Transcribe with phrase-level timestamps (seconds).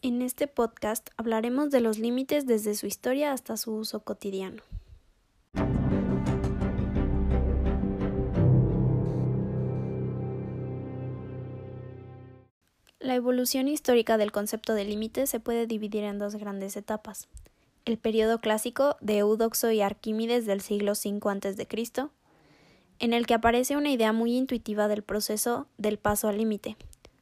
[0.00, 4.62] En este podcast hablaremos de los límites desde su historia hasta su uso cotidiano.
[13.00, 17.26] La evolución histórica del concepto de límite se puede dividir en dos grandes etapas.
[17.84, 22.08] El periodo clásico de Eudoxo y Arquímedes del siglo V a.C.,
[23.00, 26.76] en el que aparece una idea muy intuitiva del proceso del paso al límite,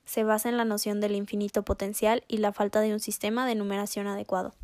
[0.06, 3.56] se basa en la noción del infinito potencial y la falta de un sistema de
[3.56, 4.54] numeración adecuado.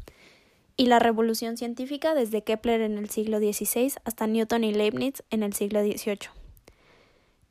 [0.76, 5.42] Y la revolución científica desde Kepler en el siglo XVI hasta Newton y Leibniz en
[5.42, 6.30] el siglo XVIII.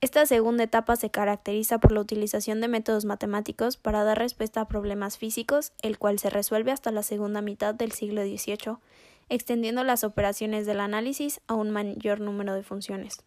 [0.02, 4.68] Esta segunda etapa se caracteriza por la utilización de métodos matemáticos para dar respuesta a
[4.68, 8.77] problemas físicos, el cual se resuelve hasta la segunda mitad del siglo XVIII,
[9.30, 13.20] extendiendo las operaciones del análisis a un mayor número de funciones.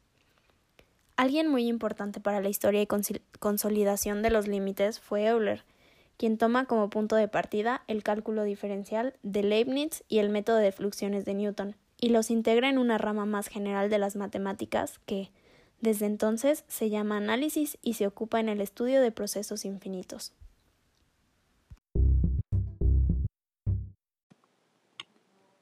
[1.16, 2.88] Alguien muy importante para la historia y
[3.38, 5.64] consolidación de los límites fue Euler,
[6.16, 10.72] quien toma como punto de partida el cálculo diferencial de Leibniz y el método de
[10.72, 15.30] fluxiones de Newton, y los integra en una rama más general de las matemáticas que,
[15.80, 20.32] desde entonces, se llama análisis y se ocupa en el estudio de procesos infinitos.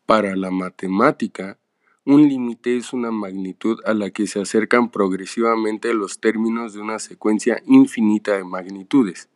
[0.07, 1.59] Para la matemática,
[2.05, 6.98] un límite es una magnitud a la que se acercan progresivamente los términos de una
[6.98, 9.28] secuencia infinita de magnitudes.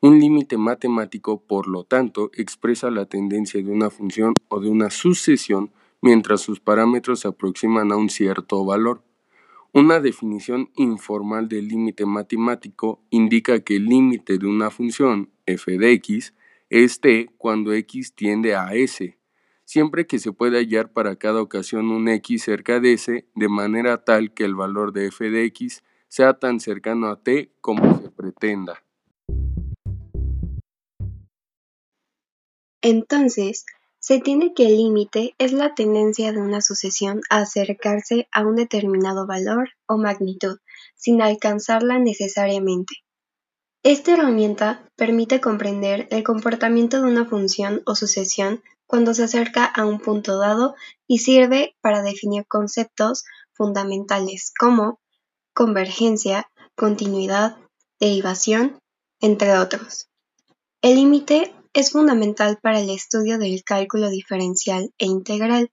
[0.00, 4.90] Un límite matemático, por lo tanto, expresa la tendencia de una función o de una
[4.90, 9.02] sucesión mientras sus parámetros se aproximan a un cierto valor.
[9.72, 15.92] Una definición informal del límite matemático indica que el límite de una función f de
[15.92, 16.34] x
[16.68, 19.17] es t cuando x tiende a s
[19.68, 24.02] siempre que se pueda hallar para cada ocasión un x cerca de s, de manera
[24.02, 28.10] tal que el valor de f de x sea tan cercano a t como se
[28.10, 28.82] pretenda.
[32.80, 33.66] Entonces,
[33.98, 38.56] se tiene que el límite es la tendencia de una sucesión a acercarse a un
[38.56, 40.60] determinado valor o magnitud,
[40.94, 42.94] sin alcanzarla necesariamente.
[43.82, 49.84] Esta herramienta permite comprender el comportamiento de una función o sucesión cuando se acerca a
[49.84, 50.74] un punto dado
[51.06, 53.22] y sirve para definir conceptos
[53.52, 54.98] fundamentales como
[55.54, 57.58] convergencia, continuidad,
[58.00, 58.78] derivación,
[59.20, 60.08] entre otros.
[60.80, 65.70] El límite es fundamental para el estudio del cálculo diferencial e integral.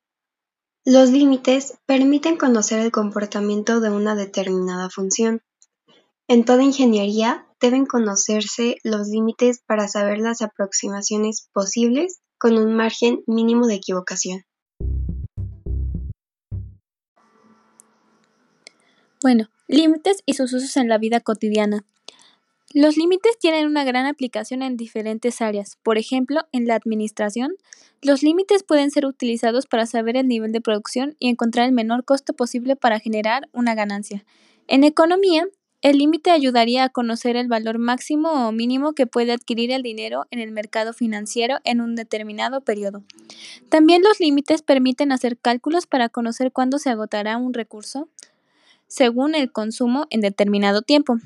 [0.83, 5.41] Los límites permiten conocer el comportamiento de una determinada función.
[6.27, 13.23] En toda ingeniería deben conocerse los límites para saber las aproximaciones posibles con un margen
[13.27, 14.43] mínimo de equivocación.
[19.21, 21.83] Bueno, límites y sus usos en la vida cotidiana.
[22.73, 25.77] Los límites tienen una gran aplicación en diferentes áreas.
[25.81, 27.55] Por ejemplo, en la administración,
[28.01, 32.03] los límites pueden ser utilizados para saber el nivel de producción y encontrar el menor
[32.03, 34.25] costo posible para generar una ganancia.
[34.67, 35.47] En economía,
[35.85, 40.25] el límite ayudaría a conocer el valor máximo o mínimo que puede adquirir el dinero
[40.31, 43.03] en el mercado financiero en un determinado periodo.
[43.69, 48.09] También los límites permiten hacer cálculos para conocer cuándo se agotará un recurso
[48.87, 51.17] según el consumo en determinado tiempo.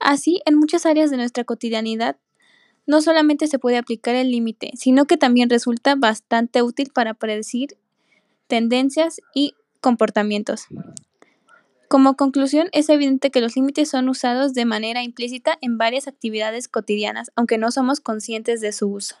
[0.00, 2.16] Así, en muchas áreas de nuestra cotidianidad,
[2.86, 7.76] no solamente se puede aplicar el límite, sino que también resulta bastante útil para predecir
[8.46, 10.68] tendencias y comportamientos.
[11.88, 16.68] Como conclusión, es evidente que los límites son usados de manera implícita en varias actividades
[16.68, 19.16] cotidianas, aunque no somos conscientes de su uso.